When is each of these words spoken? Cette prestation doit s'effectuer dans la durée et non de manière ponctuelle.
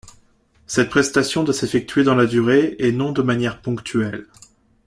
Cette 0.65 0.89
prestation 0.89 1.43
doit 1.43 1.53
s'effectuer 1.53 2.03
dans 2.03 2.15
la 2.15 2.25
durée 2.25 2.75
et 2.79 2.91
non 2.91 3.11
de 3.11 3.21
manière 3.21 3.61
ponctuelle. 3.61 4.25